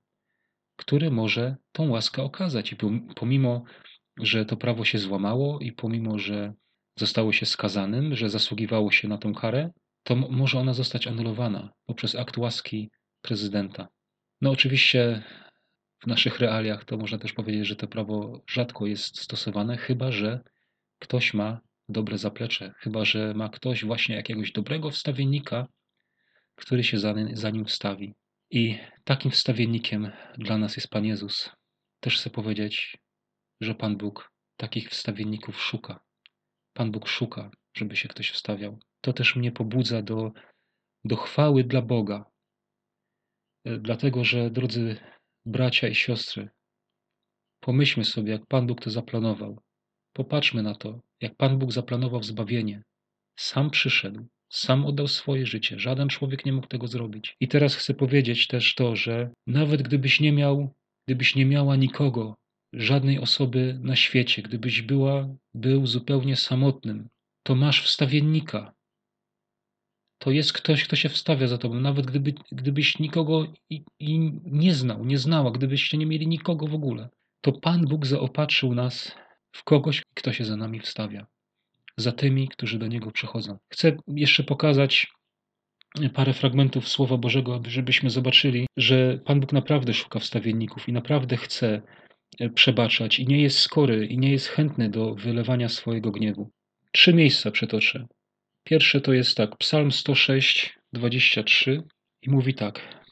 który 0.77 1.11
może 1.11 1.57
tą 1.73 1.91
łaskę 1.91 2.23
okazać. 2.23 2.73
I 2.73 2.77
pomimo, 3.17 3.65
że 4.17 4.45
to 4.45 4.57
prawo 4.57 4.85
się 4.85 4.99
złamało 4.99 5.59
i 5.59 5.73
pomimo, 5.73 6.19
że 6.19 6.55
zostało 6.97 7.33
się 7.33 7.47
skazanym, 7.47 8.17
że 8.17 8.31
zasługiwało 8.31 8.91
się 8.91 9.09
na 9.09 9.19
tą 9.19 9.35
karę, 9.35 9.71
to 10.03 10.17
może 10.17 10.59
ona 10.59 10.75
zostać 10.75 11.07
anulowana 11.07 11.73
poprzez 11.87 12.15
akt 12.15 12.39
łaski 12.39 12.91
prezydenta. 13.23 13.89
No 14.41 14.51
oczywiście 14.51 15.23
w 16.03 16.07
naszych 16.07 16.39
realiach 16.39 16.85
to 16.85 16.97
można 16.97 17.19
też 17.19 17.33
powiedzieć, 17.33 17.67
że 17.67 17.77
to 17.77 17.87
prawo 17.87 18.43
rzadko 18.51 18.87
jest 18.87 19.21
stosowane, 19.21 19.77
chyba 19.77 20.13
że 20.13 20.41
ktoś 20.99 21.35
ma 21.35 21.61
dobre 21.89 22.19
zaplecze, 22.19 22.75
chyba 22.79 23.05
że 23.05 23.35
ma 23.35 23.49
ktoś 23.49 23.85
właśnie 23.85 24.17
jakiegoś 24.17 24.53
dobrego 24.53 24.91
wstawiennika, 24.91 25.67
który 26.55 26.85
się 26.85 26.99
za, 26.99 27.15
za 27.33 27.51
nim 27.51 27.65
wstawi. 27.65 28.15
I 28.51 28.79
takim 29.05 29.31
wstawiennikiem 29.31 30.11
dla 30.39 30.59
nas 30.59 30.77
jest 30.77 30.89
Pan 30.89 31.05
Jezus. 31.05 31.51
Też 32.01 32.19
chcę 32.19 32.31
powiedzieć, 32.31 32.99
że 33.61 33.75
Pan 33.75 33.97
Bóg 33.97 34.33
takich 34.57 34.91
wstawienników 34.91 35.63
szuka. 35.63 36.01
Pan 36.73 36.91
Bóg 36.91 37.09
szuka, 37.09 37.51
żeby 37.77 37.97
się 37.97 38.09
ktoś 38.09 38.31
wstawiał. 38.31 38.79
To 39.01 39.13
też 39.13 39.37
mnie 39.37 39.53
pobudza 39.53 40.03
do, 40.03 40.33
do 41.05 41.17
chwały 41.17 41.65
dla 41.65 41.83
Boga. 41.83 42.25
E, 43.65 43.79
dlatego, 43.79 44.25
że 44.25 44.51
drodzy 44.51 44.97
bracia 45.47 45.89
i 45.89 45.95
siostry, 45.95 46.49
pomyślmy 47.61 48.05
sobie, 48.05 48.33
jak 48.33 48.47
Pan 48.47 48.67
Bóg 48.67 48.81
to 48.81 48.91
zaplanował. 48.91 49.63
Popatrzmy 50.13 50.63
na 50.63 50.75
to, 50.75 51.01
jak 51.21 51.37
Pan 51.37 51.59
Bóg 51.59 51.73
zaplanował 51.73 52.23
zbawienie. 52.23 52.83
Sam 53.39 53.71
przyszedł, 53.71 54.27
sam 54.53 54.87
oddał 54.87 55.09
swoje 55.09 55.47
życie. 55.47 55.79
Żaden 55.79 56.09
człowiek 56.09 56.45
nie 56.47 56.53
mógł 56.53 56.67
tego 56.67 56.89
zrobić. 56.89 57.37
I 57.41 57.49
teraz 57.49 57.75
chcę 57.75 57.95
powiedzieć 57.95 58.47
też 58.47 58.75
to, 58.75 58.97
że 58.97 59.31
nawet 59.47 59.83
gdybyś 59.83 60.21
nie 60.21 60.33
miał, 60.33 60.75
gdybyś 61.07 61.35
nie 61.35 61.47
miała 61.47 61.77
nikogo, 61.77 62.37
żadnej 62.73 63.19
osoby 63.19 63.79
na 63.83 63.97
świecie, 63.97 64.43
gdybyś 64.43 64.83
była, 64.83 65.29
był 65.55 65.87
zupełnie 65.87 66.37
samotnym, 66.37 67.09
to 67.43 67.55
masz 67.55 67.85
wstawiennika. 67.85 68.73
To 70.19 70.31
jest 70.31 70.53
ktoś, 70.53 70.85
kto 70.85 70.97
się 70.97 71.09
wstawia 71.09 71.47
za 71.47 71.59
tobą, 71.59 71.81
nawet 71.81 72.07
gdyby, 72.07 72.35
gdybyś 72.53 72.99
nikogo 72.99 73.47
i, 73.71 73.85
i 73.99 74.33
nie 74.45 74.75
znał, 74.75 75.05
nie 75.05 75.19
znała, 75.19 75.51
gdybyście 75.51 75.99
nie 75.99 76.07
mieli 76.07 76.27
nikogo 76.27 76.67
w 76.67 76.75
ogóle. 76.75 77.09
To 77.41 77.53
Pan 77.53 77.85
Bóg 77.85 78.07
zaopatrzył 78.07 78.75
nas 78.75 79.15
w 79.53 79.65
kogoś, 79.65 80.03
kto 80.15 80.33
się 80.33 80.45
za 80.45 80.57
nami 80.57 80.81
wstawia 80.81 81.27
za 82.01 82.13
tymi, 82.13 82.49
którzy 82.49 82.79
do 82.79 82.87
Niego 82.87 83.11
przychodzą. 83.11 83.59
Chcę 83.73 83.97
jeszcze 84.09 84.45
pokazać 84.45 85.13
parę 86.15 86.33
fragmentów 86.33 86.89
Słowa 86.89 87.17
Bożego, 87.17 87.63
żebyśmy 87.67 88.11
zobaczyli, 88.11 88.67
że 88.77 89.19
Pan 89.25 89.41
Bóg 89.41 89.53
naprawdę 89.53 89.95
szuka 89.95 90.19
wstawienników 90.19 90.89
i 90.89 90.93
naprawdę 90.93 91.37
chce 91.37 91.83
przebaczać 92.55 93.19
i 93.19 93.27
nie 93.27 93.43
jest 93.43 93.59
skory 93.59 94.07
i 94.07 94.19
nie 94.19 94.33
jest 94.33 94.47
chętny 94.47 94.91
do 94.91 95.15
wylewania 95.15 95.69
swojego 95.69 96.11
gniewu. 96.11 96.51
Trzy 96.93 97.15
miejsca 97.15 97.51
przetoczę. 97.51 98.07
Pierwsze 98.65 99.01
to 99.01 99.13
jest 99.13 99.37
tak, 99.37 99.57
Psalm 99.57 99.93
106, 99.93 100.79
23 100.93 101.83
i 102.23 102.31
mówi 102.31 102.55
tak. 102.55 103.05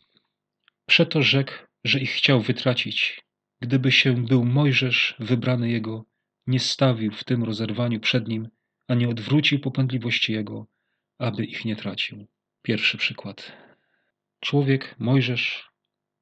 Przeto 0.86 1.22
rzekł, 1.22 1.52
że 1.84 2.00
ich 2.00 2.10
chciał 2.10 2.40
wytracić. 2.40 3.20
Gdyby 3.60 3.92
się 3.92 4.24
był 4.24 4.44
Mojżesz, 4.44 5.14
wybrany 5.18 5.70
jego, 5.70 6.04
nie 6.46 6.60
stawił 6.60 7.12
w 7.12 7.24
tym 7.24 7.44
rozerwaniu 7.44 8.00
przed 8.00 8.28
nim, 8.28 8.48
a 8.88 8.94
nie 8.94 9.08
odwrócił 9.08 9.60
popędliwości 9.60 10.32
jego, 10.32 10.66
aby 11.18 11.44
ich 11.44 11.64
nie 11.64 11.76
tracił. 11.76 12.26
Pierwszy 12.62 12.98
przykład. 12.98 13.52
Człowiek, 14.40 14.94
Mojżesz, 14.98 15.70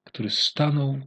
który 0.05 0.31
stanął 0.31 1.01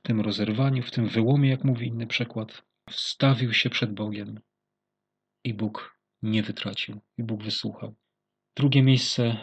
w 0.00 0.02
tym 0.02 0.20
rozerwaniu, 0.20 0.82
w 0.82 0.90
tym 0.90 1.08
wyłomie, 1.08 1.50
jak 1.50 1.64
mówi 1.64 1.86
inny 1.86 2.06
przykład, 2.06 2.62
wstawił 2.90 3.52
się 3.52 3.70
przed 3.70 3.94
Bogiem 3.94 4.40
i 5.44 5.54
Bóg 5.54 5.98
nie 6.22 6.42
wytracił, 6.42 7.00
i 7.18 7.22
Bóg 7.22 7.42
wysłuchał. 7.42 7.94
Drugie 8.56 8.82
miejsce, 8.82 9.36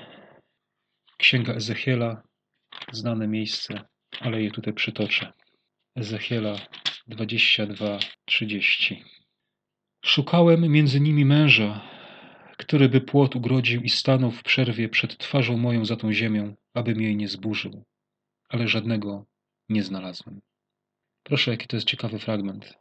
Księga 1.18 1.54
Ezechiela, 1.54 2.24
znane 2.92 3.28
miejsce, 3.28 3.82
ale 4.20 4.42
je 4.42 4.52
tutaj 4.52 4.74
przytoczę. 4.74 5.34
Ezechiela 5.96 6.56
22, 7.08 8.00
30. 8.26 9.04
Szukałem 10.06 10.62
między 10.62 11.00
nimi 11.00 11.26
męża, 11.26 11.82
który 12.58 12.90
by 12.90 13.02
płot 13.02 13.36
ugrodził 13.36 13.82
i 13.82 13.90
stanął 13.90 14.32
w 14.32 14.44
przerwie 14.44 14.90
przed 14.90 15.18
twarzą 15.18 15.58
moją 15.58 15.86
za 15.86 15.96
tą 15.96 16.14
ziemią, 16.14 16.56
abym 16.74 17.02
jej 17.02 17.16
nie 17.16 17.28
zburzył. 17.28 17.86
Ale 18.50 18.68
żadnego 18.68 19.26
nie 19.70 19.84
znalazłem. 19.84 20.42
Proszę, 21.24 21.52
jaki 21.52 21.68
to 21.68 21.78
jest 21.78 21.88
ciekawy 21.88 22.20
fragment. 22.20 22.74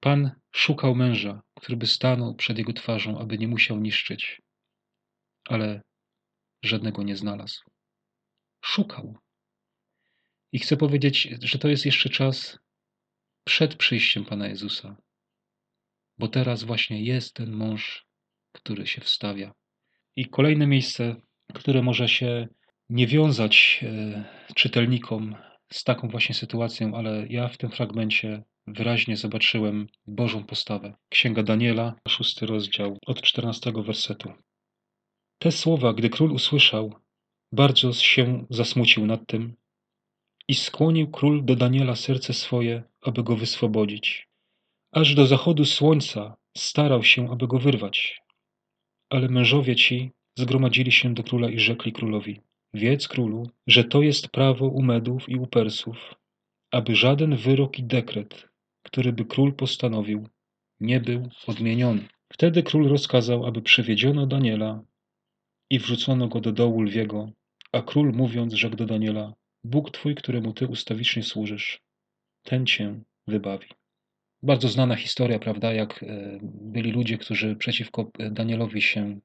Pan 0.00 0.30
szukał 0.50 0.94
męża, 0.94 1.42
który 1.54 1.76
by 1.76 1.86
stanął 1.86 2.34
przed 2.34 2.58
jego 2.58 2.72
twarzą, 2.72 3.18
aby 3.18 3.38
nie 3.38 3.48
musiał 3.48 3.80
niszczyć, 3.80 4.42
ale 5.48 5.82
żadnego 6.62 7.02
nie 7.02 7.16
znalazł. 7.16 7.60
Szukał. 8.64 9.16
I 10.52 10.58
chcę 10.58 10.76
powiedzieć, 10.76 11.28
że 11.42 11.58
to 11.58 11.68
jest 11.68 11.86
jeszcze 11.86 12.10
czas 12.10 12.58
przed 13.44 13.74
przyjściem 13.74 14.24
Pana 14.24 14.48
Jezusa 14.48 14.96
bo 16.18 16.28
teraz 16.28 16.64
właśnie 16.64 17.02
jest 17.02 17.34
ten 17.34 17.52
mąż, 17.52 18.06
który 18.52 18.86
się 18.86 19.00
wstawia. 19.00 19.52
I 20.16 20.28
kolejne 20.28 20.66
miejsce, 20.66 21.16
które 21.54 21.82
może 21.82 22.08
się 22.08 22.48
nie 22.88 23.06
wiązać 23.06 23.80
e, 23.82 24.24
czytelnikom 24.54 25.36
z 25.72 25.84
taką 25.84 26.08
właśnie 26.08 26.34
sytuacją, 26.34 26.94
ale 26.94 27.26
ja 27.30 27.48
w 27.48 27.56
tym 27.56 27.70
fragmencie 27.70 28.42
wyraźnie 28.66 29.16
zobaczyłem 29.16 29.86
Bożą 30.06 30.44
postawę. 30.44 30.94
Księga 31.08 31.42
Daniela, 31.42 31.94
szósty 32.08 32.46
rozdział, 32.46 32.98
od 33.06 33.22
czternastego 33.22 33.82
wersetu. 33.82 34.32
Te 35.38 35.52
słowa, 35.52 35.92
gdy 35.92 36.10
król 36.10 36.32
usłyszał, 36.32 36.94
bardzo 37.52 37.92
się 37.92 38.46
zasmucił 38.50 39.06
nad 39.06 39.26
tym 39.26 39.56
i 40.48 40.54
skłonił 40.54 41.10
król 41.10 41.44
do 41.44 41.56
Daniela 41.56 41.96
serce 41.96 42.32
swoje, 42.32 42.82
aby 43.02 43.22
go 43.22 43.36
wyswobodzić. 43.36 44.28
Aż 44.92 45.14
do 45.14 45.26
zachodu 45.26 45.64
słońca 45.64 46.36
starał 46.56 47.02
się, 47.02 47.30
aby 47.30 47.46
go 47.46 47.58
wyrwać. 47.58 48.22
Ale 49.10 49.28
mężowie 49.28 49.76
ci 49.76 50.10
zgromadzili 50.38 50.92
się 50.92 51.14
do 51.14 51.22
króla 51.22 51.50
i 51.50 51.58
rzekli 51.58 51.92
królowi: 51.92 52.40
Wiedz, 52.74 53.08
królu, 53.08 53.50
że 53.66 53.84
to 53.84 54.02
jest 54.02 54.28
prawo 54.28 54.66
u 54.66 54.82
Medów 54.82 55.28
i 55.28 55.36
u 55.36 55.46
Persów, 55.46 56.14
aby 56.70 56.94
żaden 56.94 57.36
wyrok 57.36 57.78
i 57.78 57.84
dekret, 57.84 58.48
który 58.82 59.12
by 59.12 59.24
król 59.24 59.54
postanowił, 59.54 60.28
nie 60.80 61.00
był 61.00 61.28
odmieniony. 61.46 62.08
Wtedy 62.32 62.62
król 62.62 62.88
rozkazał, 62.88 63.46
aby 63.46 63.62
przewiedziono 63.62 64.26
Daniela 64.26 64.84
i 65.70 65.78
wrzucono 65.78 66.28
go 66.28 66.40
do 66.40 66.52
dołu 66.52 66.82
lwiego, 66.82 67.30
a 67.72 67.82
król 67.82 68.12
mówiąc, 68.12 68.54
rzekł 68.54 68.76
do 68.76 68.86
Daniela, 68.86 69.34
Bóg 69.64 69.90
Twój, 69.90 70.14
któremu 70.14 70.52
Ty 70.52 70.66
ustawicznie 70.66 71.22
służysz, 71.22 71.80
ten 72.42 72.66
Cię 72.66 73.00
wybawi. 73.26 73.68
Bardzo 74.42 74.68
znana 74.68 74.96
historia, 74.96 75.38
prawda, 75.38 75.72
jak 75.72 76.02
e, 76.02 76.38
byli 76.42 76.92
ludzie, 76.92 77.18
którzy 77.18 77.56
przeciwko 77.56 78.10
Danielowi 78.30 78.82
się 78.82 79.20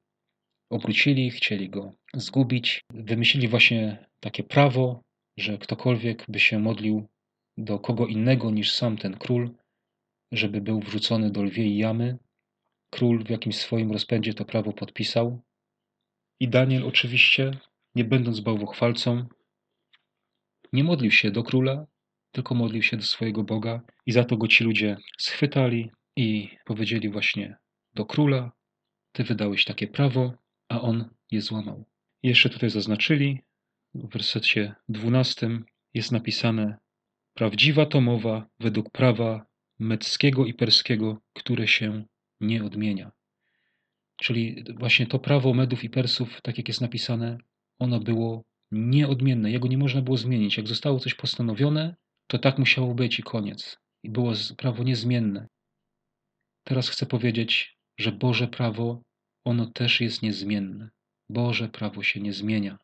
obrócili, 0.70 1.30
chcieli 1.30 1.70
go 1.70 1.92
zgubić. 2.14 2.80
Wymyślili 2.90 3.48
właśnie 3.48 4.06
takie 4.20 4.42
prawo, 4.42 5.02
że 5.36 5.58
ktokolwiek 5.58 6.24
by 6.28 6.40
się 6.40 6.58
modlił 6.58 7.08
do 7.56 7.78
kogo 7.78 8.06
innego 8.06 8.50
niż 8.50 8.72
sam 8.72 8.96
ten 8.96 9.16
król, 9.16 9.54
żeby 10.32 10.60
był 10.60 10.80
wrzucony 10.80 11.30
do 11.30 11.42
lwiej 11.42 11.76
jamy. 11.76 12.18
Król 12.90 13.24
w 13.24 13.30
jakimś 13.30 13.56
swoim 13.56 13.92
rozpędzie 13.92 14.34
to 14.34 14.44
prawo 14.44 14.72
podpisał. 14.72 15.40
I 16.40 16.48
Daniel 16.48 16.86
oczywiście, 16.86 17.50
nie 17.94 18.04
będąc 18.04 18.40
bałwochwalcą, 18.40 19.26
nie 20.72 20.84
modlił 20.84 21.10
się 21.10 21.30
do 21.30 21.42
króla, 21.42 21.86
tylko 22.32 22.54
modlił 22.54 22.82
się 22.82 22.96
do 22.96 23.02
swojego 23.02 23.44
Boga 23.44 23.80
i 24.06 24.12
za 24.12 24.24
to 24.24 24.36
go 24.36 24.48
ci 24.48 24.64
ludzie 24.64 24.96
schwytali 25.18 25.90
i 26.16 26.50
powiedzieli 26.64 27.08
właśnie 27.08 27.56
do 27.94 28.04
króla, 28.04 28.52
ty 29.12 29.24
wydałeś 29.24 29.64
takie 29.64 29.86
prawo, 29.86 30.32
a 30.68 30.80
on 30.80 31.08
je 31.30 31.40
złamał. 31.40 31.84
Jeszcze 32.22 32.50
tutaj 32.50 32.70
zaznaczyli, 32.70 33.40
w 33.94 34.12
wersecie 34.12 34.74
12 34.88 35.50
jest 35.94 36.12
napisane 36.12 36.78
Prawdziwa 37.34 37.86
to 37.86 38.00
mowa 38.00 38.46
według 38.60 38.90
prawa 38.90 39.46
meckiego 39.78 40.46
i 40.46 40.54
perskiego, 40.54 41.20
które 41.32 41.68
się 41.68 42.04
nie 42.40 42.64
odmienia. 42.64 43.12
Czyli 44.16 44.64
właśnie 44.78 45.06
to 45.06 45.18
prawo 45.18 45.54
Medów 45.54 45.84
i 45.84 45.90
Persów, 45.90 46.40
tak 46.42 46.58
jak 46.58 46.68
jest 46.68 46.80
napisane, 46.80 47.38
ono 47.78 48.00
było 48.00 48.44
nieodmienne, 48.72 49.50
jego 49.50 49.68
nie 49.68 49.78
można 49.78 50.02
było 50.02 50.16
zmienić. 50.16 50.56
Jak 50.56 50.68
zostało 50.68 50.98
coś 50.98 51.14
postanowione, 51.14 51.96
to 52.26 52.38
tak 52.38 52.58
musiało 52.58 52.94
być 52.94 53.18
i 53.18 53.22
koniec. 53.22 53.78
I 54.02 54.10
było 54.10 54.32
prawo 54.56 54.82
niezmienne. 54.84 55.48
Teraz 56.64 56.88
chcę 56.88 57.06
powiedzieć, 57.06 57.76
że 57.98 58.12
Boże 58.12 58.48
prawo, 58.48 59.02
ono 59.48 59.66
też 59.66 60.00
jest 60.00 60.22
niezmienne. 60.22 60.90
Boże 61.28 61.68
prawo 61.68 62.02
się 62.02 62.20
nie 62.20 62.32
zmienia. 62.32 62.78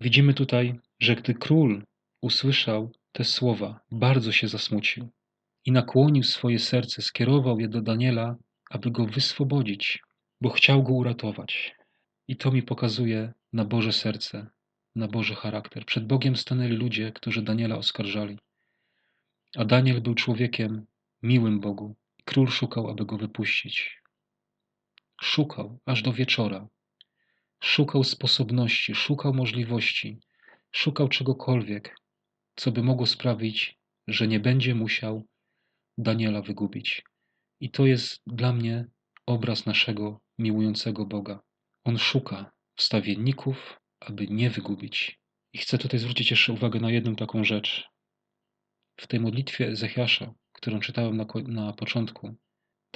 Widzimy 0.00 0.34
tutaj, 0.34 0.80
że 1.00 1.16
gdy 1.16 1.34
król 1.34 1.82
usłyszał 2.20 2.92
te 3.12 3.24
słowa, 3.24 3.80
bardzo 3.90 4.32
się 4.32 4.48
zasmucił 4.48 5.08
i 5.64 5.72
nakłonił 5.72 6.22
swoje 6.22 6.58
serce, 6.58 7.02
skierował 7.02 7.60
je 7.60 7.68
do 7.68 7.80
Daniela, 7.82 8.36
aby 8.70 8.90
go 8.90 9.06
wyswobodzić, 9.06 10.02
bo 10.40 10.50
chciał 10.50 10.82
go 10.82 10.92
uratować. 10.92 11.74
I 12.28 12.36
to 12.36 12.52
mi 12.52 12.62
pokazuje 12.62 13.32
na 13.52 13.64
Boże 13.64 13.92
serce, 13.92 14.46
na 14.94 15.08
Boży 15.08 15.34
charakter. 15.34 15.84
Przed 15.84 16.06
Bogiem 16.06 16.36
stanęli 16.36 16.76
ludzie, 16.76 17.12
którzy 17.12 17.42
Daniela 17.42 17.76
oskarżali. 17.76 18.38
A 19.56 19.64
Daniel 19.64 20.00
był 20.00 20.14
człowiekiem 20.14 20.86
miłym 21.22 21.60
Bogu. 21.60 21.94
Król 22.24 22.48
szukał, 22.48 22.90
aby 22.90 23.06
go 23.06 23.16
wypuścić. 23.16 23.98
Szukał 25.20 25.78
aż 25.86 26.02
do 26.02 26.12
wieczora. 26.12 26.68
Szukał 27.62 28.04
sposobności, 28.04 28.94
szukał 28.94 29.34
możliwości, 29.34 30.18
szukał 30.72 31.08
czegokolwiek, 31.08 31.96
co 32.56 32.72
by 32.72 32.82
mogło 32.82 33.06
sprawić, 33.06 33.78
że 34.06 34.28
nie 34.28 34.40
będzie 34.40 34.74
musiał 34.74 35.26
Daniela 35.98 36.42
wygubić. 36.42 37.02
I 37.60 37.70
to 37.70 37.86
jest 37.86 38.22
dla 38.26 38.52
mnie 38.52 38.86
obraz 39.26 39.66
naszego 39.66 40.20
miłującego 40.38 41.06
Boga. 41.06 41.40
On 41.84 41.98
szuka 41.98 42.52
wstawienników, 42.76 43.80
aby 44.00 44.26
nie 44.26 44.50
wygubić. 44.50 45.20
I 45.52 45.58
chcę 45.58 45.78
tutaj 45.78 46.00
zwrócić 46.00 46.30
jeszcze 46.30 46.52
uwagę 46.52 46.80
na 46.80 46.90
jedną 46.90 47.16
taką 47.16 47.44
rzecz. 47.44 47.88
W 48.96 49.06
tej 49.06 49.20
modlitwie 49.20 49.68
Ezechiasza, 49.68 50.34
którą 50.52 50.80
czytałem 50.80 51.16
na, 51.16 51.26
na 51.46 51.72
początku, 51.72 52.36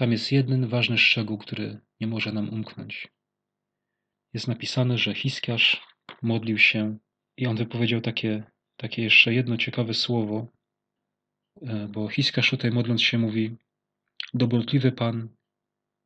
tam 0.02 0.12
jest 0.12 0.32
jeden 0.32 0.68
ważny 0.68 0.98
szczegół, 0.98 1.38
który 1.38 1.80
nie 2.00 2.06
może 2.06 2.32
nam 2.32 2.48
umknąć. 2.48 3.08
Jest 4.32 4.48
napisane, 4.48 4.98
że 4.98 5.14
Hiskiarz 5.14 5.86
modlił 6.22 6.58
się 6.58 6.98
i 7.36 7.46
on 7.46 7.56
wypowiedział 7.56 8.00
takie, 8.00 8.42
takie 8.76 9.02
jeszcze 9.02 9.34
jedno 9.34 9.56
ciekawe 9.56 9.94
słowo, 9.94 10.46
e, 11.62 11.88
bo 11.88 12.08
Hiskiarz 12.08 12.50
tutaj 12.50 12.70
modląc 12.70 13.02
się 13.02 13.18
mówi 13.18 13.56
Dobrotliwy 14.34 14.92
Pan 14.92 15.28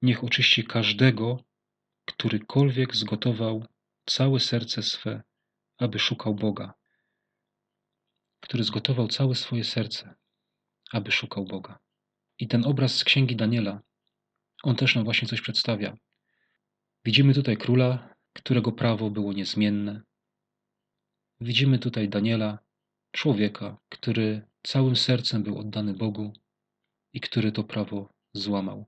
niech 0.03 0.25
oczyści 0.25 0.65
każdego, 0.65 1.45
którykolwiek 2.05 2.97
zgotował 2.97 3.67
całe 4.07 4.41
serce 4.41 4.83
swe, 4.83 5.23
aby 5.79 5.99
szukał 5.99 6.35
Boga, 6.35 6.75
który 8.41 8.65
zgotował 8.65 9.09
całe 9.09 9.35
swoje 9.35 9.65
serce, 9.65 10.15
aby 10.93 11.13
szukał 11.13 11.45
Boga. 11.45 11.79
I 12.39 12.49
ten 12.49 12.65
obraz 12.65 12.97
z 12.97 13.05
księgi 13.05 13.37
Daniela, 13.37 13.86
on 14.67 14.77
też 14.77 14.95
nam 14.95 15.05
właśnie 15.05 15.29
coś 15.29 15.41
przedstawia. 15.41 15.97
Widzimy 17.05 17.35
tutaj 17.35 17.57
króla, 17.57 18.15
którego 18.33 18.73
prawo 18.73 19.11
było 19.11 19.33
niezmienne. 19.33 20.03
Widzimy 21.41 21.79
tutaj 21.79 22.09
Daniela, 22.09 22.59
człowieka, 23.13 23.79
który 23.89 24.43
całym 24.63 24.97
sercem 24.97 25.43
był 25.43 25.59
oddany 25.59 25.95
Bogu 25.95 26.33
i 27.13 27.21
który 27.21 27.53
to 27.53 27.65
prawo 27.65 28.09
złamał. 28.33 28.87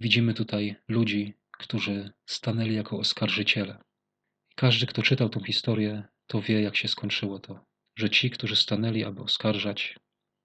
Widzimy 0.00 0.34
tutaj 0.34 0.76
ludzi, 0.88 1.34
którzy 1.50 2.12
stanęli 2.26 2.74
jako 2.74 2.98
oskarżyciele. 2.98 3.78
Każdy, 4.56 4.86
kto 4.86 5.02
czytał 5.02 5.28
tą 5.28 5.40
historię, 5.44 6.04
to 6.26 6.42
wie, 6.42 6.62
jak 6.62 6.76
się 6.76 6.88
skończyło 6.88 7.38
to, 7.38 7.64
że 7.96 8.10
ci, 8.10 8.30
którzy 8.30 8.56
stanęli, 8.56 9.04
aby 9.04 9.20
oskarżać, 9.22 9.98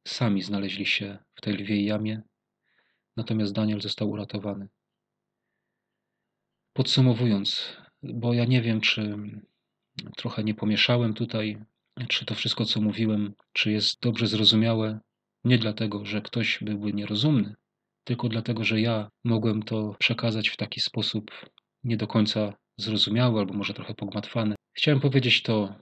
sami 0.07 0.41
znaleźli 0.41 0.85
się 0.85 1.17
w 1.35 1.41
tej 1.41 1.53
lwiej 1.53 1.85
jamie, 1.85 2.21
natomiast 3.17 3.53
Daniel 3.53 3.81
został 3.81 4.09
uratowany. 4.09 4.67
Podsumowując, 6.73 7.77
bo 8.03 8.33
ja 8.33 8.45
nie 8.45 8.61
wiem, 8.61 8.81
czy 8.81 9.17
trochę 10.17 10.43
nie 10.43 10.53
pomieszałem 10.53 11.13
tutaj, 11.13 11.65
czy 12.09 12.25
to 12.25 12.35
wszystko, 12.35 12.65
co 12.65 12.81
mówiłem, 12.81 13.33
czy 13.53 13.71
jest 13.71 14.01
dobrze 14.01 14.27
zrozumiałe, 14.27 14.99
nie 15.43 15.57
dlatego, 15.57 16.05
że 16.05 16.21
ktoś 16.21 16.59
byłby 16.61 16.93
nierozumny, 16.93 17.55
tylko 18.03 18.29
dlatego, 18.29 18.63
że 18.63 18.81
ja 18.81 19.09
mogłem 19.23 19.63
to 19.63 19.95
przekazać 19.99 20.49
w 20.49 20.57
taki 20.57 20.81
sposób 20.81 21.31
nie 21.83 21.97
do 21.97 22.07
końca 22.07 22.53
zrozumiały 22.77 23.39
albo 23.39 23.53
może 23.53 23.73
trochę 23.73 23.93
pogmatwany. 23.93 24.55
Chciałem 24.77 24.99
powiedzieć 24.99 25.41
to, 25.41 25.75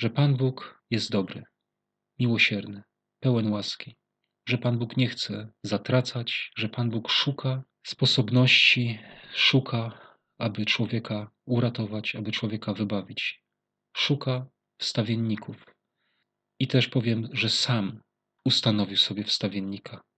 że 0.00 0.10
Pan 0.10 0.36
Bóg 0.36 0.82
jest 0.90 1.10
dobry, 1.10 1.42
miłosierny, 2.18 2.82
pełen 3.20 3.52
łaski, 3.52 3.96
że 4.48 4.58
Pan 4.58 4.78
Bóg 4.78 4.96
nie 4.96 5.08
chce 5.08 5.48
zatracać, 5.62 6.52
że 6.56 6.68
Pan 6.68 6.90
Bóg 6.90 7.10
szuka 7.10 7.62
sposobności, 7.86 8.98
szuka, 9.34 10.00
aby 10.38 10.66
człowieka 10.66 11.30
uratować, 11.46 12.14
aby 12.14 12.32
człowieka 12.32 12.74
wybawić. 12.74 13.42
Szuka 13.96 14.46
wstawienników. 14.78 15.64
I 16.60 16.66
też 16.66 16.88
powiem, 16.88 17.28
że 17.32 17.48
sam 17.48 18.00
ustanowił 18.44 18.96
sobie 18.96 19.24
wstawiennika 19.24 20.08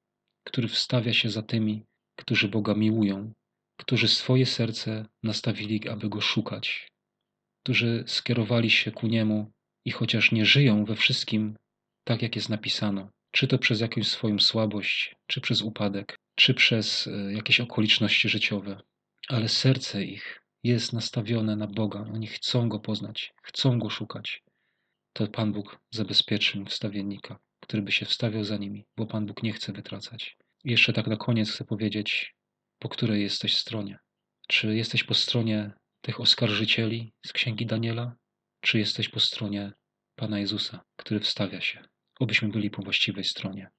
który 0.45 0.69
wstawia 0.69 1.13
się 1.13 1.31
za 1.31 1.43
tymi, 1.43 1.85
którzy 2.17 2.49
Boga 2.49 2.75
miłują, 2.75 3.33
którzy 3.77 4.09
swoje 4.09 4.47
serce 4.47 5.07
nastawili, 5.23 5.89
aby 5.89 6.09
Go 6.09 6.21
szukać, 6.21 6.89
którzy 7.63 8.05
skierowali 8.07 8.71
się 8.71 8.91
ku 8.93 9.07
Niemu 9.07 9.53
i 9.85 9.91
chociaż 9.91 10.33
nie 10.33 10.47
żyją 10.47 10.85
we 10.85 10.97
wszystkim 10.97 11.57
tak, 12.05 12.23
jak 12.23 12.37
jest 12.37 12.49
napisano, 12.49 13.11
czy 13.31 13.47
to 13.47 13.59
przez 13.59 13.81
jakąś 13.81 14.09
swoją 14.09 14.39
słabość, 14.39 15.17
czy 15.27 15.41
przez 15.41 15.63
upadek, 15.63 16.19
czy 16.35 16.55
przez 16.55 17.07
e, 17.07 17.33
jakieś 17.33 17.61
okoliczności 17.61 18.29
życiowe, 18.29 18.81
ale 19.29 19.49
serce 19.49 20.05
ich 20.05 20.43
jest 20.63 20.93
nastawione 20.93 21.57
na 21.57 21.67
Boga. 21.67 22.01
Oni 22.15 22.27
chcą 22.27 22.69
Go 22.69 22.81
poznać, 22.81 23.33
chcą 23.43 23.79
Go 23.79 23.91
szukać. 23.91 24.43
To 25.13 25.27
Pan 25.27 25.53
Bóg 25.53 25.81
zabezpieczy 25.91 26.59
im 26.59 26.67
wstawiennika 26.67 27.39
który 27.71 27.83
by 27.83 27.93
się 27.93 28.07
wstawiał 28.07 28.45
za 28.45 28.57
nimi, 28.57 28.87
bo 28.97 29.07
Pan 29.07 29.27
Bóg 29.27 29.43
nie 29.43 29.53
chce 29.53 29.73
wytracać. 29.73 30.37
I 30.65 30.71
jeszcze 30.71 30.93
tak 30.93 31.07
na 31.07 31.17
koniec 31.17 31.51
chcę 31.51 31.65
powiedzieć, 31.65 32.35
po 32.79 32.89
której 32.89 33.23
jesteś 33.23 33.57
stronie. 33.57 33.99
Czy 34.49 34.77
jesteś 34.77 35.05
po 35.05 35.15
stronie 35.15 35.73
tych 36.01 36.21
oskarżycieli 36.21 37.13
z 37.27 37.33
księgi 37.33 37.67
Daniela, 37.67 38.17
czy 38.61 38.79
jesteś 38.79 39.09
po 39.09 39.21
stronie 39.21 39.73
Pana 40.17 40.39
Jezusa, 40.39 40.81
który 40.97 41.21
wstawia 41.21 41.61
się? 41.61 41.85
Obyśmy 42.21 42.49
byli 42.49 42.71
po 42.71 42.83
właściwej 42.83 43.25
stronie. 43.25 43.71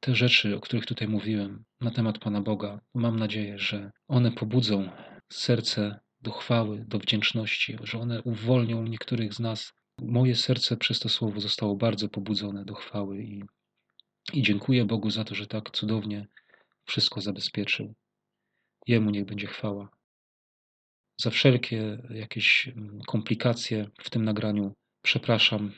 Te 0.00 0.14
rzeczy, 0.14 0.56
o 0.56 0.60
których 0.60 0.86
tutaj 0.86 1.08
mówiłem 1.08 1.64
na 1.80 1.90
temat 1.90 2.18
Pana 2.18 2.40
Boga, 2.40 2.80
mam 2.94 3.18
nadzieję, 3.18 3.58
że 3.58 3.90
one 4.08 4.32
pobudzą 4.32 4.90
serce 5.32 6.00
do 6.20 6.30
chwały, 6.30 6.84
do 6.88 6.98
wdzięczności, 6.98 7.76
że 7.82 7.98
one 7.98 8.22
uwolnią 8.22 8.82
niektórych 8.82 9.34
z 9.34 9.40
nas. 9.40 9.72
Moje 10.00 10.34
serce 10.34 10.76
przez 10.76 11.00
to 11.00 11.08
słowo 11.08 11.40
zostało 11.40 11.76
bardzo 11.76 12.08
pobudzone 12.08 12.64
do 12.64 12.74
chwały 12.74 13.22
i, 13.22 13.42
i 14.32 14.42
dziękuję 14.42 14.84
Bogu 14.84 15.10
za 15.10 15.24
to, 15.24 15.34
że 15.34 15.46
tak 15.46 15.70
cudownie 15.70 16.26
wszystko 16.84 17.20
zabezpieczył. 17.20 17.94
Jemu 18.86 19.10
niech 19.10 19.24
będzie 19.24 19.46
chwała. 19.46 19.88
Za 21.20 21.30
wszelkie 21.30 21.98
jakieś 22.10 22.68
mm, 22.68 23.00
komplikacje 23.06 23.90
w 23.98 24.10
tym 24.10 24.24
nagraniu 24.24 24.74
przepraszam, 25.02 25.72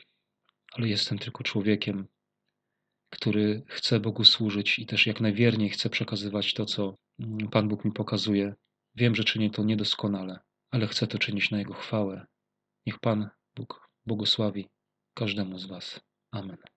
ale 0.76 0.88
jestem 0.88 1.18
tylko 1.18 1.44
człowiekiem, 1.44 2.06
który 3.10 3.62
chce 3.66 4.00
Bogu 4.00 4.24
służyć 4.24 4.78
i 4.78 4.86
też 4.86 5.06
jak 5.06 5.20
najwierniej 5.20 5.70
chce 5.70 5.90
przekazywać 5.90 6.54
to, 6.54 6.64
co 6.64 6.94
mm, 7.18 7.48
Pan 7.48 7.68
Bóg 7.68 7.84
mi 7.84 7.92
pokazuje. 7.92 8.54
Wiem, 8.94 9.14
że 9.14 9.24
czynię 9.24 9.50
to 9.50 9.64
niedoskonale, 9.64 10.38
ale 10.70 10.86
chcę 10.86 11.06
to 11.06 11.18
czynić 11.18 11.50
na 11.50 11.58
Jego 11.58 11.74
chwałę. 11.74 12.26
Niech 12.86 12.98
Pan 12.98 13.28
Bóg 13.56 13.88
błogosławi 14.06 14.68
każdemu 15.14 15.58
z 15.58 15.66
Was. 15.66 16.00
Amen. 16.32 16.75